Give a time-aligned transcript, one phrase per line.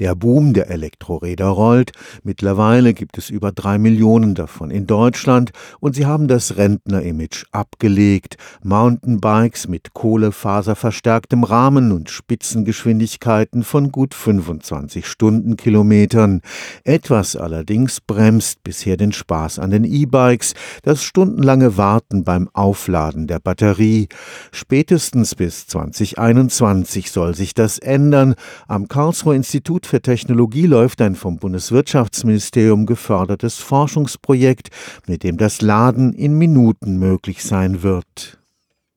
[0.00, 1.92] Der Boom der Elektroräder rollt.
[2.24, 8.36] Mittlerweile gibt es über drei Millionen davon in Deutschland und sie haben das Rentner-Image abgelegt.
[8.64, 16.40] Mountainbikes mit kohlefaserverstärktem Rahmen und Spitzengeschwindigkeiten von gut 25 Stundenkilometern.
[16.82, 23.38] Etwas allerdings bremst bisher den Spaß an den E-Bikes, das stundenlange Warten beim Aufladen der
[23.38, 24.08] Batterie.
[24.50, 28.34] Spätestens bis 2021 soll sich das ändern.
[28.66, 34.70] Am Karlsruher Institut Institut für Technologie läuft ein vom Bundeswirtschaftsministerium gefördertes Forschungsprojekt,
[35.06, 38.38] mit dem das Laden in Minuten möglich sein wird.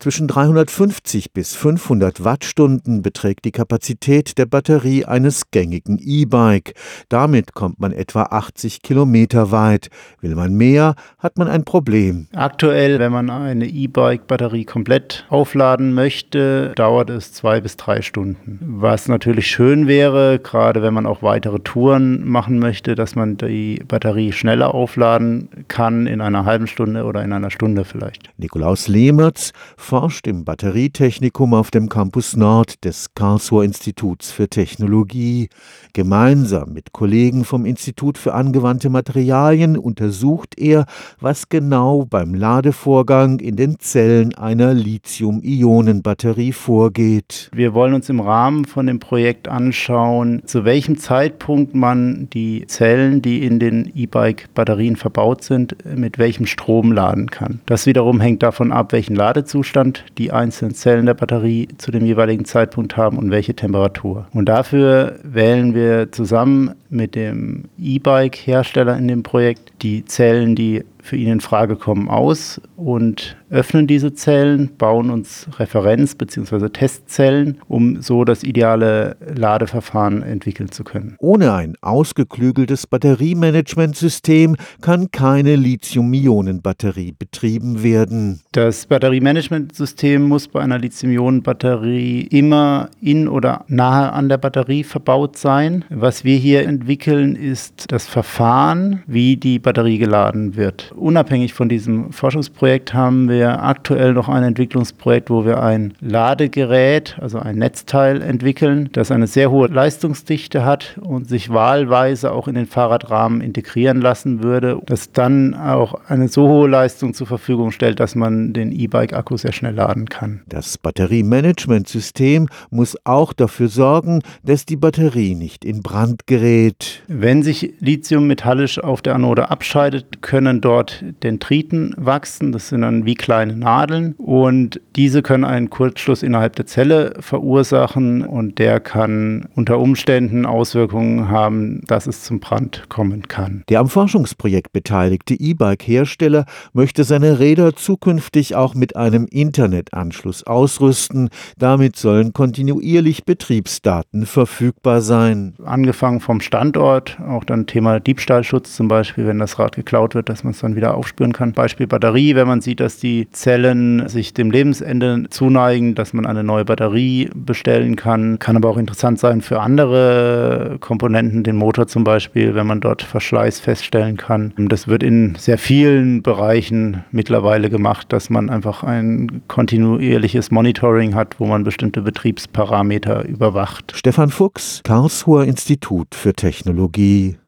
[0.00, 6.74] Zwischen 350 bis 500 Wattstunden beträgt die Kapazität der Batterie eines gängigen E-Bike.
[7.08, 9.88] Damit kommt man etwa 80 Kilometer weit.
[10.20, 12.28] Will man mehr, hat man ein Problem.
[12.32, 18.60] Aktuell, wenn man eine E-Bike-Batterie komplett aufladen möchte, dauert es zwei bis drei Stunden.
[18.62, 23.82] Was natürlich schön wäre, gerade wenn man auch weitere Touren machen möchte, dass man die
[23.88, 28.30] Batterie schneller aufladen kann, in einer halben Stunde oder in einer Stunde vielleicht.
[28.36, 29.52] Nikolaus Lehmertz
[29.88, 35.48] forscht im Batterietechnikum auf dem Campus Nord des Karlsruher Instituts für Technologie.
[35.94, 40.84] Gemeinsam mit Kollegen vom Institut für angewandte Materialien untersucht er,
[41.20, 47.48] was genau beim Ladevorgang in den Zellen einer Lithium-Ionen-Batterie vorgeht.
[47.54, 53.22] Wir wollen uns im Rahmen von dem Projekt anschauen, zu welchem Zeitpunkt man die Zellen,
[53.22, 57.60] die in den E-Bike-Batterien verbaut sind, mit welchem Strom laden kann.
[57.64, 62.04] Das wiederum hängt davon ab, welchen Ladezustand Zustand die einzelnen Zellen der Batterie zu dem
[62.04, 64.26] jeweiligen Zeitpunkt haben und welche Temperatur.
[64.32, 71.16] Und dafür wählen wir zusammen mit dem E-Bike-Hersteller in dem Projekt die Zellen, die für
[71.16, 76.68] ihn in Frage kommen, aus und öffnen diese Zellen, bauen uns Referenz- bzw.
[76.68, 81.16] Testzellen, um so das ideale Ladeverfahren entwickeln zu können.
[81.18, 88.40] Ohne ein ausgeklügeltes Batteriemanagementsystem kann keine Lithium-Ionen-Batterie betrieben werden.
[88.52, 95.84] Das Batteriemanagementsystem muss bei einer Lithium-Ionen-Batterie immer in oder nahe an der Batterie verbaut sein.
[95.90, 100.87] Was wir hier entwickeln, ist das Verfahren, wie die Batterie geladen wird.
[100.94, 107.38] Unabhängig von diesem Forschungsprojekt haben wir aktuell noch ein Entwicklungsprojekt, wo wir ein Ladegerät, also
[107.38, 112.66] ein Netzteil entwickeln, das eine sehr hohe Leistungsdichte hat und sich wahlweise auch in den
[112.66, 118.14] Fahrradrahmen integrieren lassen würde, das dann auch eine so hohe Leistung zur Verfügung stellt, dass
[118.14, 120.42] man den E-Bike-Akku sehr schnell laden kann.
[120.46, 127.02] Das Batteriemanagementsystem muss auch dafür sorgen, dass die Batterie nicht in Brand gerät.
[127.08, 132.52] Wenn sich Lithium metallisch auf der Anode abscheidet, können dort dort Dendriten wachsen.
[132.52, 138.24] Das sind dann wie kleine Nadeln und diese können einen Kurzschluss innerhalb der Zelle verursachen
[138.24, 143.64] und der kann unter Umständen Auswirkungen haben, dass es zum Brand kommen kann.
[143.68, 151.30] Der am Forschungsprojekt beteiligte E-Bike-Hersteller möchte seine Räder zukünftig auch mit einem Internetanschluss ausrüsten.
[151.58, 155.54] Damit sollen kontinuierlich Betriebsdaten verfügbar sein.
[155.64, 160.44] Angefangen vom Standort, auch dann Thema Diebstahlschutz zum Beispiel, wenn das Rad geklaut wird, dass
[160.44, 161.52] man es dann wieder aufspüren kann.
[161.52, 166.44] Beispiel Batterie, wenn man sieht, dass die Zellen sich dem Lebensende zuneigen, dass man eine
[166.44, 168.38] neue Batterie bestellen kann.
[168.38, 173.02] Kann aber auch interessant sein für andere Komponenten, den Motor zum Beispiel, wenn man dort
[173.02, 174.52] Verschleiß feststellen kann.
[174.56, 181.40] Das wird in sehr vielen Bereichen mittlerweile gemacht, dass man einfach ein kontinuierliches Monitoring hat,
[181.40, 183.92] wo man bestimmte Betriebsparameter überwacht.
[183.94, 187.38] Stefan Fuchs, Karlsruher Institut für Technologie